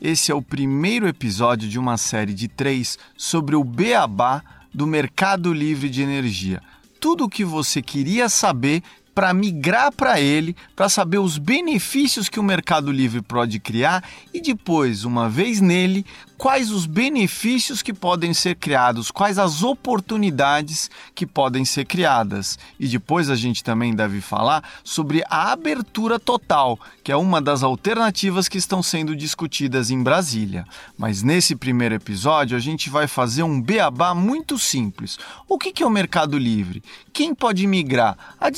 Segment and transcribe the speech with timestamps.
[0.00, 5.52] esse é o primeiro episódio de uma série de três sobre o beabá do mercado
[5.52, 6.62] livre de energia.
[6.98, 8.82] Tudo o que você queria saber
[9.14, 14.40] para migrar para ele, para saber os benefícios que o Mercado Livre pode criar e
[14.40, 16.04] depois, uma vez nele,
[16.40, 22.58] quais os benefícios que podem ser criados, quais as oportunidades que podem ser criadas.
[22.78, 27.62] E depois a gente também deve falar sobre a abertura total, que é uma das
[27.62, 30.64] alternativas que estão sendo discutidas em Brasília.
[30.96, 35.18] Mas nesse primeiro episódio a gente vai fazer um beabá muito simples.
[35.46, 36.82] O que é o Mercado Livre?
[37.12, 38.16] Quem pode migrar?
[38.40, 38.48] A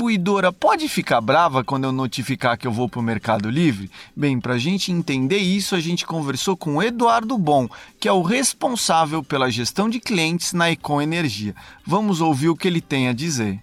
[0.00, 3.90] distribuidora pode ficar brava quando eu notificar que eu vou para o Mercado Livre?
[4.16, 8.12] Bem, para a gente entender isso, a gente conversou com o Eduardo Bom, que é
[8.12, 11.54] o responsável pela gestão de clientes na Econ Energia.
[11.86, 13.60] Vamos ouvir o que ele tem a dizer.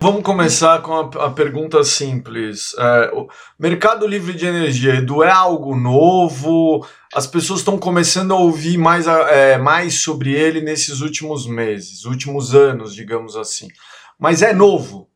[0.00, 2.72] Vamos começar com a, a pergunta simples.
[2.78, 3.10] É,
[3.58, 6.86] mercado livre de energia, Edu, é algo novo?
[7.12, 12.54] As pessoas estão começando a ouvir mais, é, mais sobre ele nesses últimos meses, últimos
[12.54, 13.68] anos, digamos assim.
[14.16, 15.10] Mas é novo?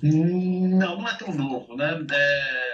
[0.00, 2.06] Não, não é tão novo, né?
[2.12, 2.71] É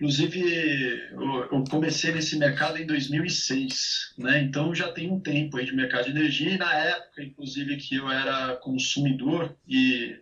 [0.00, 1.10] Inclusive,
[1.52, 4.40] eu comecei nesse mercado em 2006, né?
[4.40, 7.96] Então já tem um tempo aí de mercado de energia e na época, inclusive, que
[7.96, 10.16] eu era consumidor e,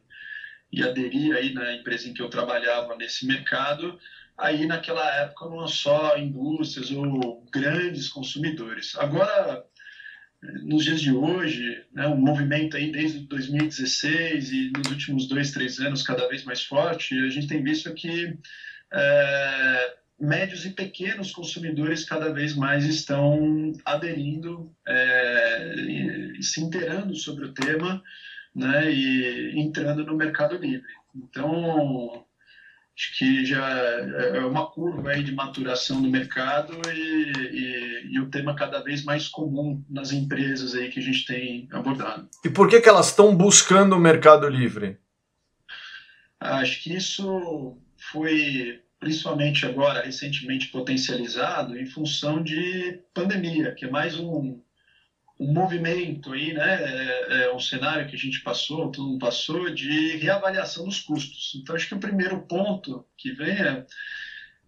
[0.73, 3.97] e aderi aí na empresa em que eu trabalhava nesse mercado,
[4.37, 8.97] aí naquela época não só indústrias ou grandes consumidores.
[8.97, 9.65] Agora,
[10.65, 16.03] nos dias de hoje, né, movimento aí desde 2016 e nos últimos dois, três anos
[16.03, 18.37] cada vez mais forte, a gente tem visto que
[18.93, 27.15] é, médios e pequenos consumidores cada vez mais estão aderindo é, e, e se inteirando
[27.15, 28.03] sobre o tema
[28.55, 30.89] né, e entrando no mercado livre.
[31.15, 32.25] Então,
[32.97, 38.29] acho que já é uma curva aí de maturação do mercado e, e, e, o
[38.29, 42.29] tema cada vez mais comum nas empresas aí que a gente tem abordado.
[42.45, 44.99] E por que, que elas estão buscando o mercado livre?
[46.41, 47.79] Acho que isso
[48.11, 54.61] foi principalmente agora recentemente potencializado em função de pandemia, que é mais um,
[55.39, 59.71] um movimento aí, né, é, é, um cenário que a gente passou, todo mundo passou,
[59.71, 61.53] de reavaliação dos custos.
[61.57, 63.87] Então, acho que o primeiro ponto que vem é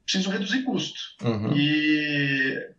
[0.04, 1.00] preciso reduzir custo.
[1.22, 1.52] Uhum.
[1.56, 2.70] E,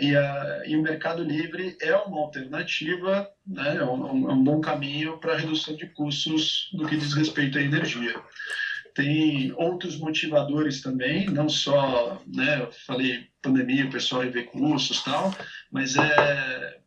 [0.00, 4.60] e, a, e, o Mercado Livre é uma alternativa, né, é, um, é um bom
[4.60, 8.14] caminho para a redução de custos no que diz respeito à energia
[8.94, 15.34] tem outros motivadores também, não só, né, eu falei pandemia, o pessoal rever cursos tal,
[15.70, 16.78] mas é,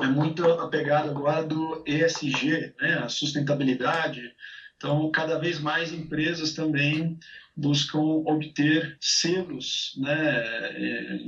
[0.00, 4.32] é muito a pegada agora do ESG, né, a sustentabilidade.
[4.76, 7.18] Então, cada vez mais empresas também
[7.56, 10.72] buscam obter selos né,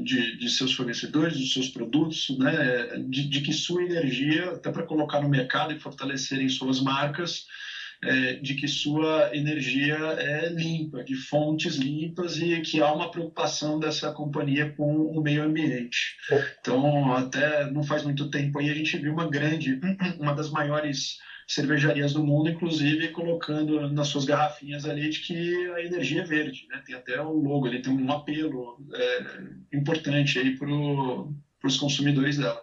[0.04, 4.86] de, de seus fornecedores, dos seus produtos, né, de, de que sua energia, até para
[4.86, 7.46] colocar no mercado e fortalecerem suas marcas,
[8.02, 13.78] é, de que sua energia é limpa, de fontes limpas e que há uma preocupação
[13.78, 16.16] dessa companhia com o meio ambiente.
[16.60, 19.78] Então, até não faz muito tempo aí a gente viu uma grande,
[20.18, 25.82] uma das maiores cervejarias do mundo, inclusive colocando nas suas garrafinhas ali de que a
[25.82, 26.80] energia é verde, né?
[26.86, 30.68] Tem até o logo, ele tem um apelo é, importante aí para
[31.64, 32.60] os consumidores dela.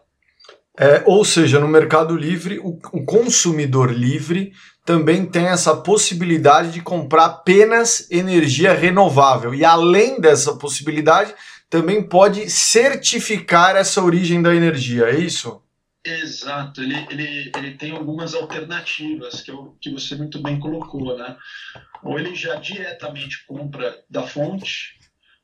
[0.80, 4.54] É, ou seja, no Mercado Livre, o, o, consumidor livre
[4.88, 9.54] também tem essa possibilidade de comprar apenas energia renovável.
[9.54, 11.36] E além dessa possibilidade,
[11.69, 15.62] também pode certificar essa origem da energia, é isso?
[16.06, 21.36] Exato, ele, ele, ele tem algumas alternativas que, eu, que você muito bem colocou, né?
[22.01, 24.98] Ou ele já diretamente compra da fonte,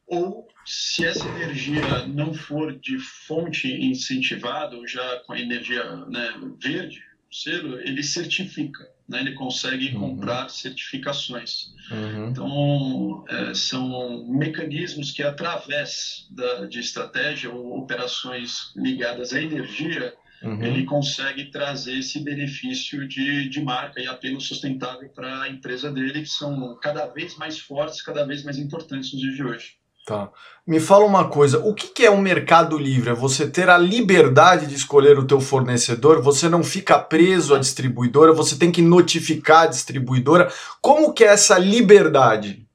[0.07, 6.33] ou se essa energia não for de fonte incentivada, ou já com a energia né,
[6.61, 8.92] verde, selo, ele certifica.
[9.07, 9.19] Né?
[9.19, 9.99] ele consegue uhum.
[9.99, 11.73] comprar certificações.
[11.91, 12.29] Uhum.
[12.29, 20.13] Então, é, são mecanismos que, através da, de estratégia ou operações ligadas à energia,
[20.43, 20.61] Uhum.
[20.61, 26.19] ele consegue trazer esse benefício de, de marca e apelo sustentável para a empresa dele,
[26.21, 29.77] que são cada vez mais fortes, cada vez mais importantes nos dias de hoje.
[30.05, 30.29] Tá.
[30.67, 33.11] Me fala uma coisa, o que, que é um mercado livre?
[33.11, 37.59] É você ter a liberdade de escolher o teu fornecedor, você não fica preso à
[37.59, 40.51] distribuidora, você tem que notificar a distribuidora.
[40.81, 42.67] Como que é essa liberdade?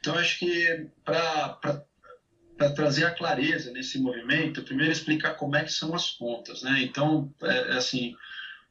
[0.00, 5.94] Então, acho que para trazer a clareza nesse movimento, primeiro explicar como é que são
[5.94, 6.62] as contas.
[6.62, 6.80] Né?
[6.82, 8.16] Então, é, é assim,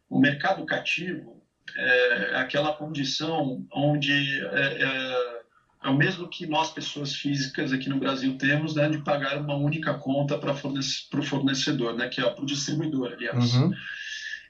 [0.10, 1.42] o mercado cativo
[1.78, 4.42] é aquela condição onde...
[4.52, 5.37] É, é,
[5.84, 9.56] é o mesmo que nós, pessoas físicas aqui no Brasil, temos né, de pagar uma
[9.56, 13.54] única conta para fornece, o fornecedor, né, que é para o distribuidor, aliás.
[13.54, 13.72] Uhum.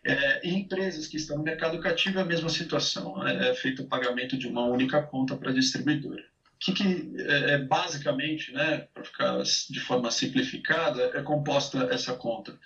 [0.06, 3.82] É, e empresas que estão no mercado cativo é a mesma situação, é, é feito
[3.82, 6.24] o pagamento de uma única conta para a distribuidora
[6.60, 12.58] que, que é, é, basicamente, né, para ficar de forma simplificada, é composta essa conta?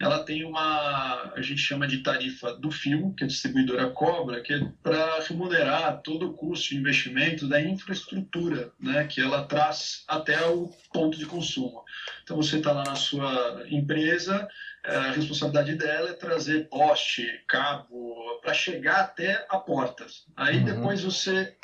[0.00, 4.54] Ela tem uma, a gente chama de tarifa do fio, que a distribuidora cobra, que
[4.54, 10.44] é para remunerar todo o custo de investimento da infraestrutura, né, que ela traz até
[10.46, 11.84] o ponto de consumo.
[12.22, 14.48] Então você está lá na sua empresa,
[14.84, 20.06] é, a responsabilidade dela é trazer poste, cabo, para chegar até a porta.
[20.36, 20.64] Aí uhum.
[20.64, 21.56] depois você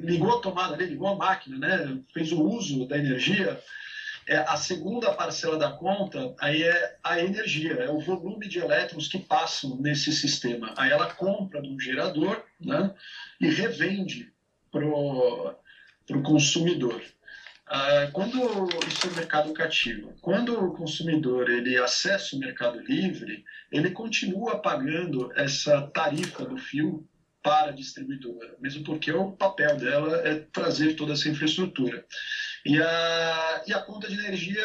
[0.00, 3.60] ligou a tomada ali, ligou a máquina, né, fez o uso da energia,
[4.28, 9.08] é, a segunda parcela da conta aí é a energia, é o volume de elétrons
[9.08, 10.74] que passam nesse sistema.
[10.76, 12.94] Aí ela compra um gerador né,
[13.40, 14.30] e revende
[14.70, 17.02] para o consumidor.
[17.66, 18.38] Ah, quando
[18.86, 25.32] isso é mercado cativo, quando o consumidor ele acessa o mercado livre, ele continua pagando
[25.36, 27.06] essa tarifa do fio
[27.42, 32.04] para a distribuidora, mesmo porque o papel dela é trazer toda essa infraestrutura.
[32.66, 34.64] E a, e a conta de energia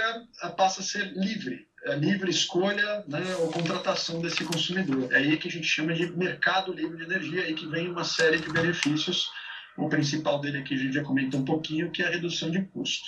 [0.58, 5.12] passa a ser livre, a livre escolha né, ou contratação desse consumidor.
[5.12, 8.04] É aí que a gente chama de mercado livre de energia, aí que vem uma
[8.04, 9.30] série de benefícios.
[9.78, 12.62] O principal dele aqui a gente já comentou um pouquinho, que é a redução de
[12.66, 13.08] custo.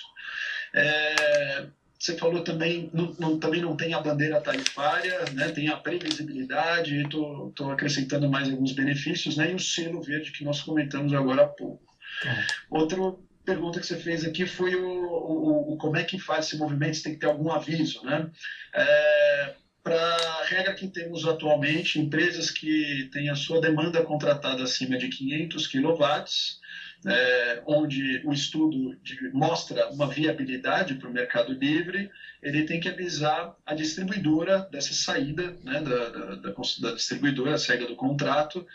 [0.74, 1.68] É,
[2.06, 5.50] você falou também, não, não, também não tem a bandeira tarifária, né?
[5.50, 9.52] tem a previsibilidade, estou acrescentando mais alguns benefícios, né?
[9.52, 11.84] e o selo verde que nós comentamos agora há pouco.
[12.24, 12.46] É.
[12.70, 12.98] Outra
[13.44, 16.96] pergunta que você fez aqui foi o, o, o, como é que faz esse movimento,
[16.96, 18.04] se tem que ter algum aviso.
[18.04, 18.30] Né?
[18.72, 24.96] É, Para a regra que temos atualmente, empresas que têm a sua demanda contratada acima
[24.96, 26.60] de 500 quilowatts,
[27.06, 32.10] é, onde o estudo de, mostra uma viabilidade para o mercado livre,
[32.42, 37.86] ele tem que avisar a distribuidora dessa saída, né, da, da, da, distribuidora, a saída
[37.86, 38.66] do contrato,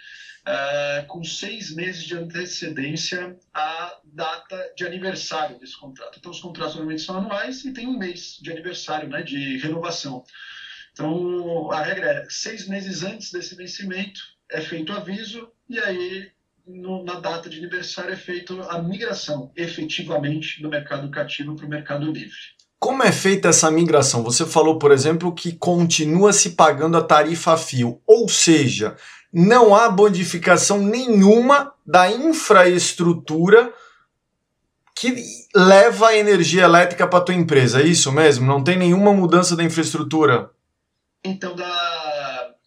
[0.47, 6.19] é, com seis meses de antecedência à data de aniversário desse contrato.
[6.19, 10.25] Então, os contratos normalmente são anuais e tem um mês de aniversário, né, de renovação.
[10.93, 16.31] Então, a regra é seis meses antes desse vencimento é feito o aviso e aí
[16.75, 21.69] no, na data de aniversário é feita a migração efetivamente do mercado cativo para o
[21.69, 22.37] mercado livre.
[22.79, 24.23] Como é feita essa migração?
[24.23, 28.97] Você falou, por exemplo, que continua se pagando a tarifa fio, ou seja,
[29.33, 33.73] não há modificação nenhuma da infraestrutura
[34.97, 35.15] que
[35.55, 38.47] leva a energia elétrica para a tua empresa, é isso mesmo?
[38.47, 40.51] Não tem nenhuma mudança da infraestrutura?
[41.25, 41.67] Então, da,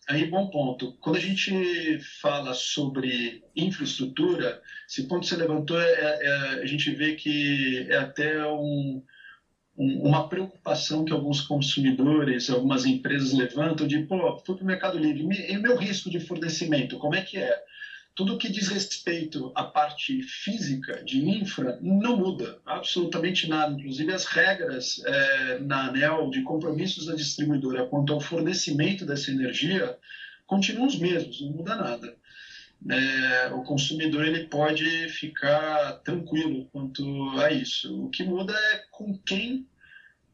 [0.10, 0.94] Aí, bom ponto.
[1.00, 6.92] Quando a gente fala sobre infraestrutura, esse ponto que você levantou, é, é, a gente
[6.92, 9.02] vê que é até um,
[9.78, 14.98] um, uma preocupação que alguns consumidores, algumas empresas levantam de, pô, fui para o Mercado
[14.98, 17.64] Livre, e o meu risco de fornecimento, como é que é?
[18.16, 23.74] Tudo que diz respeito à parte física de infra não muda absolutamente nada.
[23.74, 29.98] Inclusive as regras é, na ANEL de compromissos da distribuidora quanto ao fornecimento dessa energia
[30.46, 32.16] continuam os mesmos, não muda nada.
[32.90, 37.04] É, o consumidor ele pode ficar tranquilo quanto
[37.40, 38.06] a isso.
[38.06, 39.66] O que muda é com quem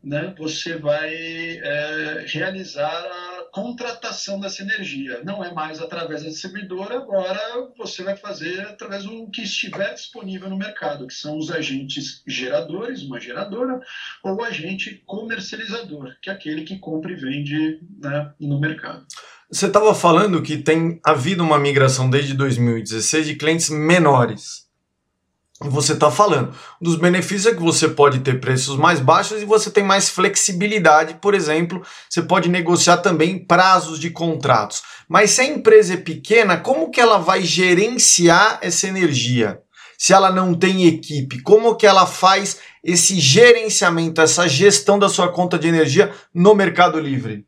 [0.03, 5.21] né, você vai é, realizar a contratação dessa energia.
[5.23, 7.39] Não é mais através da distribuidora, agora
[7.77, 13.03] você vai fazer através do que estiver disponível no mercado, que são os agentes geradores,
[13.03, 13.79] uma geradora,
[14.23, 19.05] ou agente comercializador, que é aquele que compra e vende né, no mercado.
[19.51, 24.68] Você estava falando que tem havido uma migração desde 2016 de clientes menores
[25.61, 26.55] você está falando.
[26.81, 30.09] Um dos benefícios é que você pode ter preços mais baixos e você tem mais
[30.09, 31.15] flexibilidade.
[31.15, 34.81] Por exemplo, você pode negociar também prazos de contratos.
[35.07, 39.61] Mas se a empresa é pequena, como que ela vai gerenciar essa energia?
[39.97, 45.29] Se ela não tem equipe, como que ela faz esse gerenciamento, essa gestão da sua
[45.29, 47.45] conta de energia no Mercado Livre?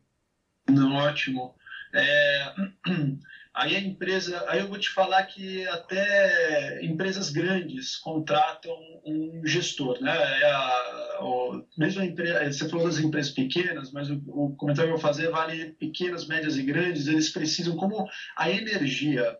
[0.68, 1.54] Ótimo.
[1.94, 2.52] É...
[3.54, 10.00] Aí a empresa, aí eu vou te falar que até empresas grandes contratam um gestor,
[10.00, 10.10] né?
[10.40, 14.90] É a, o, mesmo a empresa, você falou das empresas pequenas, mas o, o comentário
[14.90, 17.06] que eu vou fazer vale pequenas, médias e grandes.
[17.06, 19.36] Eles precisam, como a energia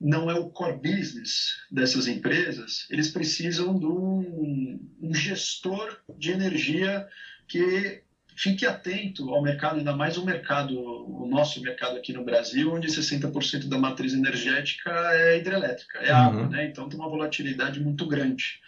[0.00, 7.08] não é o core business dessas empresas, eles precisam de um, um gestor de energia
[7.48, 8.04] que
[8.36, 12.88] fique atento ao mercado, ainda mais o mercado, o nosso mercado aqui no Brasil, onde
[12.88, 16.18] 60% da matriz energética é hidrelétrica, é uhum.
[16.18, 16.66] água, né?
[16.66, 18.60] Então tem uma volatilidade muito grande.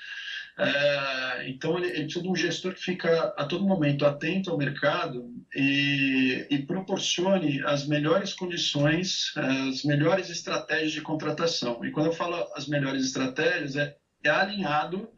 [0.59, 4.59] É, então ele, ele, precisa de um gestor que fica a todo momento atento ao
[4.59, 11.85] mercado e, e proporcione as melhores condições, as melhores estratégias de contratação.
[11.85, 13.95] E quando eu falo as melhores estratégias, é,
[14.25, 15.09] é alinhado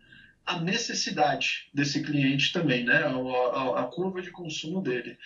[0.47, 3.05] a necessidade desse cliente também, né?
[3.05, 5.17] a, a, a curva de consumo dele.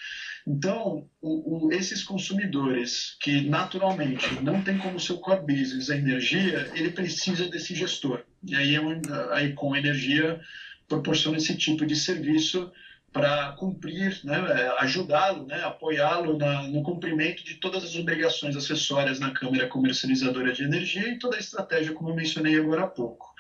[0.47, 6.71] Então, o, o, esses consumidores que naturalmente não tem como seu core business a energia,
[6.75, 8.25] ele precisa desse gestor.
[8.47, 8.81] E aí, é
[9.33, 10.41] aí com energia
[10.87, 12.71] proporciona esse tipo de serviço
[13.15, 14.37] para cumprir, né,
[14.81, 16.37] ajudá-lo, né, apoiá-lo
[16.69, 21.39] no cumprimento de todas as obrigações acessórias na Câmara Comercializadora de Energia e toda a
[21.39, 23.33] estratégia, como eu mencionei agora há pouco.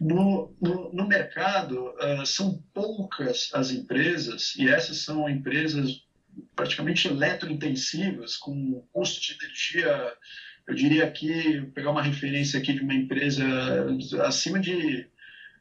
[0.00, 6.02] No, no, no mercado, uh, são poucas as empresas, e essas são empresas
[6.56, 10.12] praticamente eletrointensivas, com custo de energia,
[10.66, 13.44] eu diria aqui, pegar uma referência aqui de uma empresa
[14.24, 15.06] acima de,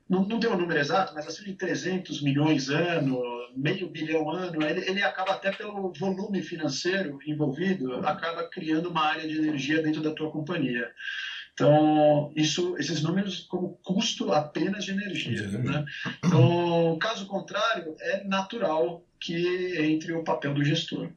[0.09, 3.21] não, não tem o um número exato, mas acima de 300 milhões ano,
[3.55, 9.27] meio bilhão ano, ele, ele acaba até pelo volume financeiro envolvido, acaba criando uma área
[9.27, 10.91] de energia dentro da tua companhia.
[11.53, 15.47] Então, isso, esses números como custo apenas de energia.
[15.47, 15.85] Né?
[16.23, 21.09] Então, caso contrário, é natural que entre o papel do gestor.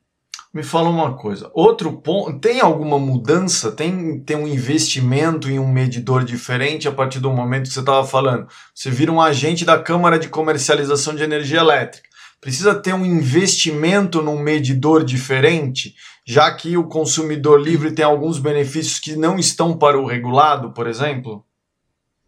[0.52, 3.72] Me fala uma coisa, outro ponto, tem alguma mudança?
[3.72, 8.06] Tem, tem um investimento em um medidor diferente a partir do momento que você estava
[8.06, 8.48] falando?
[8.74, 12.08] Você vira um agente da Câmara de Comercialização de Energia Elétrica.
[12.46, 15.94] Precisa ter um investimento num medidor diferente?
[16.26, 20.88] já que o consumidor livre tem alguns benefícios que não estão para o regulado, por
[20.88, 21.46] exemplo?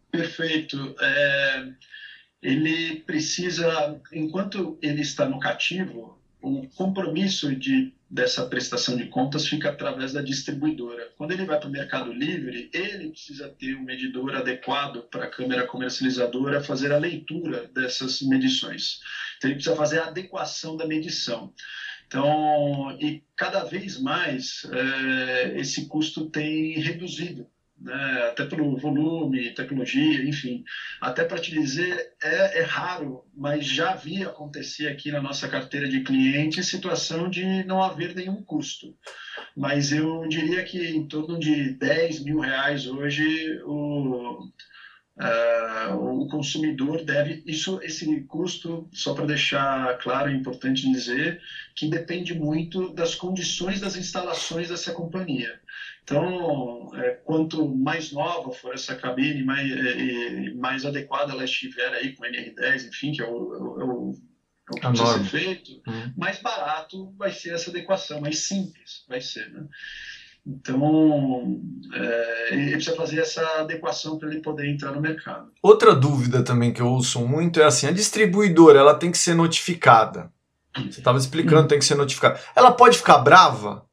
[0.09, 0.95] Perfeito.
[1.01, 1.65] É,
[2.41, 9.69] ele precisa, enquanto ele está no cativo, o compromisso de, dessa prestação de contas fica
[9.69, 11.09] através da distribuidora.
[11.17, 15.29] Quando ele vai para o Mercado Livre, ele precisa ter um medidor adequado para a
[15.29, 19.01] câmera comercializadora fazer a leitura dessas medições.
[19.39, 21.53] Então, ele precisa fazer a adequação da medição.
[22.05, 27.47] Então, e cada vez mais é, esse custo tem reduzido,
[27.79, 28.29] né?
[28.31, 30.63] até pelo volume, tecnologia, enfim.
[30.99, 35.87] Até para te dizer, é, é, raro, mas já vi acontecer aqui na nossa carteira
[35.87, 38.97] de clientes situação de não haver nenhum custo.
[39.55, 44.49] Mas eu diria que em torno de 10 mil reais hoje o
[45.19, 51.41] Uh, o consumidor deve isso esse custo só para deixar claro é importante dizer
[51.75, 55.59] que depende muito das condições das instalações dessa companhia
[56.05, 62.13] então é, quanto mais nova for essa cabine mais é, mais adequada ela estiver aí
[62.13, 64.15] com NR10 enfim que é o, é o,
[64.69, 66.13] é o que precisa ser feito uhum.
[66.15, 69.67] mais barato vai ser essa adequação mais simples vai ser né?
[70.49, 71.61] Então,
[71.93, 75.51] é, ele precisa fazer essa adequação para ele poder entrar no mercado.
[75.61, 79.35] Outra dúvida também que eu ouço muito é assim: a distribuidora ela tem que ser
[79.35, 80.31] notificada.
[80.75, 82.39] Você estava explicando, tem que ser notificada.
[82.55, 83.85] Ela pode ficar brava?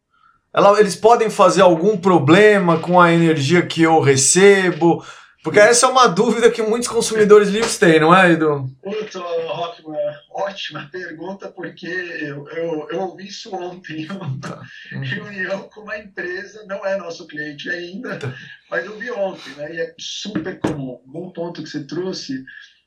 [0.53, 5.05] Ela, eles podem fazer algum problema com a energia que eu recebo?
[5.43, 8.67] Porque essa é uma dúvida que muitos consumidores livres têm, não é, Edu?
[8.83, 10.06] Puta, Rockman,
[10.47, 14.07] ótima pergunta, porque eu, eu, eu ouvi isso ontem,
[14.41, 14.63] tá.
[14.93, 18.35] uma reunião com uma empresa, não é nosso cliente ainda, tá.
[18.71, 21.01] mas eu vi ontem, né, e é super comum.
[21.05, 22.45] Bom ponto que você trouxe,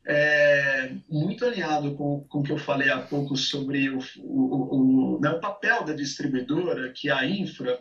[0.07, 5.19] é, muito alinhado com, com o que eu falei há pouco sobre o, o, o,
[5.21, 7.79] né, o papel da distribuidora, que é a infra,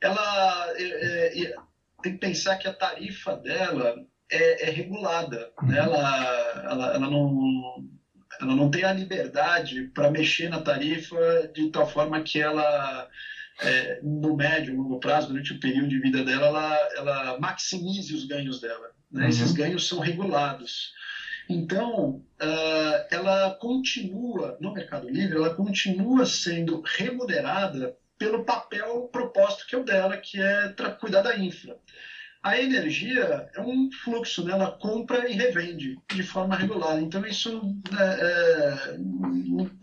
[0.00, 1.54] ela é, é,
[2.02, 3.94] tem que pensar que a tarifa dela
[4.30, 5.80] é, é regulada, né?
[5.80, 5.86] Uhum.
[5.86, 7.79] ela, ela, ela, não,
[8.40, 11.16] ela não tem a liberdade para mexer na tarifa
[11.54, 13.08] de tal forma que ela,
[13.60, 18.24] é, no médio, longo prazo, durante o período de vida dela, ela, ela maximize os
[18.24, 18.90] ganhos dela.
[19.10, 19.24] Né?
[19.24, 19.28] Uhum.
[19.28, 20.92] Esses ganhos são regulados.
[21.48, 29.74] Então, uh, ela continua, no Mercado Livre, ela continua sendo remunerada pelo papel proposto que
[29.74, 31.76] é o dela, que é cuidar da infra.
[32.42, 34.52] A energia é um fluxo, né?
[34.52, 36.98] ela compra e revende de forma regular.
[36.98, 38.96] Então, isso né, é,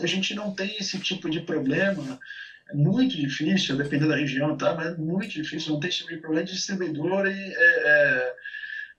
[0.02, 2.20] a gente não tem esse tipo de problema.
[2.70, 4.74] É muito difícil, dependendo da região, tá?
[4.74, 8.34] mas é muito difícil, não tem esse tipo de problema de distribuidor e é, é,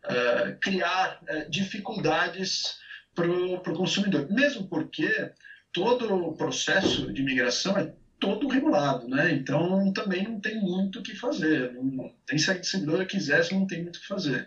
[0.05, 2.79] é criar é, dificuldades
[3.13, 4.31] para o consumidor.
[4.31, 5.33] Mesmo porque
[5.73, 9.33] todo o processo de migração é todo regulado, né?
[9.33, 11.73] Então também não tem muito o que fazer.
[11.75, 14.47] Não, tem se a distribuidora quisesse, não tem muito o que fazer.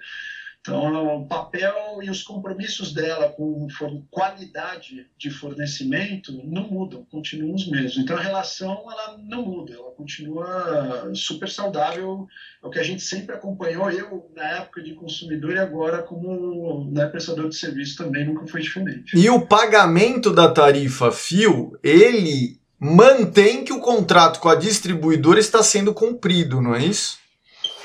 [0.61, 1.73] Então, o papel
[2.03, 3.67] e os compromissos dela com
[4.11, 7.97] qualidade de fornecimento não mudam, continuam os mesmos.
[7.97, 12.27] Então, a relação ela não muda, ela continua super saudável.
[12.63, 16.91] É o que a gente sempre acompanhou, eu na época de consumidor e agora como
[16.91, 19.17] né, prestador de serviço também nunca foi diferente.
[19.17, 25.61] E o pagamento da tarifa fio, ele mantém que o contrato com a distribuidora está
[25.61, 27.19] sendo cumprido, não é isso?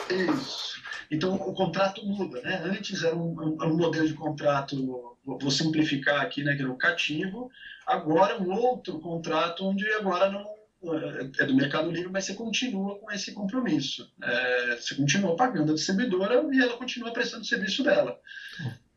[0.09, 0.77] Isso.
[1.11, 2.63] Então o contrato muda, né?
[2.65, 4.75] Antes era um, um modelo de contrato,
[5.23, 7.51] vou simplificar aqui, né, que era o cativo.
[7.87, 10.57] Agora é um outro contrato onde agora não
[11.39, 14.11] é do Mercado Livre, mas você continua com esse compromisso.
[14.23, 18.19] É, você continua pagando a distribuidora e ela continua prestando o serviço dela.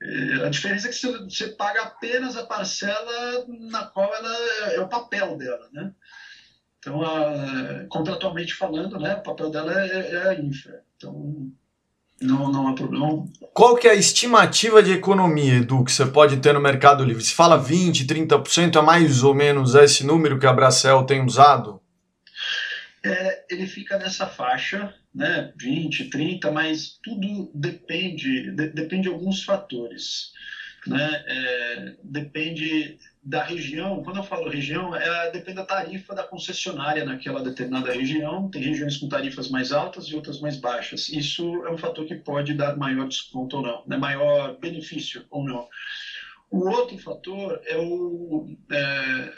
[0.09, 4.35] É, a diferença é que você, você, paga apenas a parcela na qual ela
[4.71, 5.91] é, é o papel dela, né?
[6.79, 10.81] Então, a, contratualmente falando, né, o papel dela é, é, a infra.
[10.97, 11.51] Então,
[12.19, 13.25] não, não há problema.
[13.53, 17.23] Qual que é a estimativa de economia, Edu, que você pode ter no Mercado Livre?
[17.23, 21.79] Se fala 20%, 30%, é mais ou menos esse número que a Bracel tem usado?
[23.05, 29.43] É, ele fica nessa faixa, né, 20, 30, mas tudo depende, de, depende de alguns
[29.43, 30.31] fatores.
[30.87, 31.23] Né?
[31.27, 34.01] É, depende da região.
[34.01, 38.49] Quando eu falo região, é, depende da tarifa da concessionária naquela determinada região.
[38.49, 41.09] Tem regiões com tarifas mais altas e outras mais baixas.
[41.09, 43.97] Isso é um fator que pode dar maior desconto ou não, né?
[43.97, 45.67] maior benefício ou não.
[46.49, 49.33] O outro fator é o, é,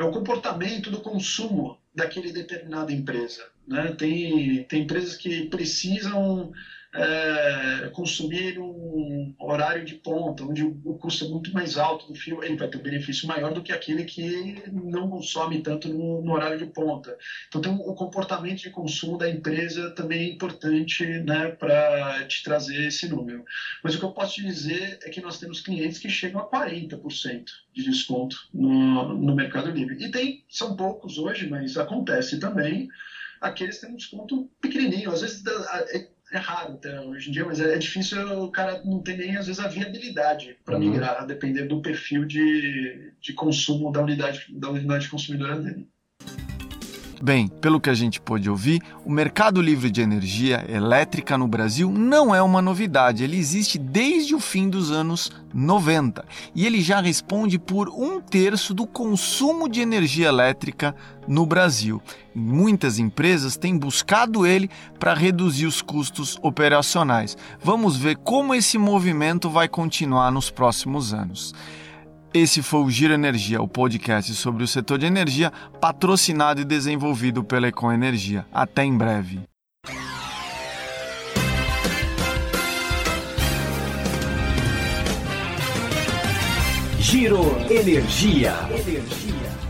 [0.00, 3.46] é o comportamento do consumo daquele determinada empresa.
[3.66, 3.90] Né?
[3.92, 6.50] Tem, tem empresas que precisam
[6.92, 12.42] é, consumir um horário de ponta, onde o custo é muito mais alto do fio,
[12.42, 16.32] ele vai ter um benefício maior do que aquele que não consome tanto no, no
[16.32, 17.16] horário de ponta.
[17.46, 22.42] Então, tem um, o comportamento de consumo da empresa também é importante né, para te
[22.42, 23.44] trazer esse número.
[23.84, 26.48] Mas o que eu posso te dizer é que nós temos clientes que chegam a
[26.48, 29.96] 40% de desconto no, no Mercado Livre.
[30.00, 32.88] E tem, são poucos hoje, mas acontece também
[33.40, 35.10] aqueles têm um desconto pequenininho.
[35.10, 35.42] Às vezes
[36.32, 39.36] é raro até hoje em dia, mas é, é, difícil, o cara não tem nem
[39.36, 40.80] às vezes a viabilidade para uhum.
[40.80, 45.88] migrar, a depender do perfil de, de consumo da unidade, da unidade consumidora dele.
[47.22, 51.90] Bem, pelo que a gente pôde ouvir, o mercado livre de energia elétrica no Brasil
[51.90, 56.98] não é uma novidade, ele existe desde o fim dos anos 90 e ele já
[56.98, 60.96] responde por um terço do consumo de energia elétrica
[61.28, 62.00] no Brasil.
[62.34, 67.36] muitas empresas têm buscado ele para reduzir os custos operacionais.
[67.62, 71.52] Vamos ver como esse movimento vai continuar nos próximos anos.
[72.32, 77.42] Esse foi o Giro Energia, o podcast sobre o setor de energia, patrocinado e desenvolvido
[77.42, 78.46] pela Econ Energia.
[78.52, 79.40] Até em breve.
[87.00, 88.54] Giro Energia.
[88.70, 89.69] Energia.